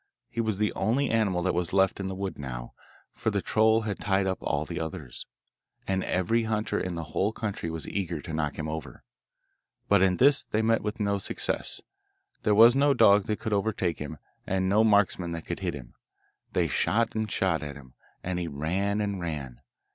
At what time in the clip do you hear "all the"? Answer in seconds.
4.41-4.79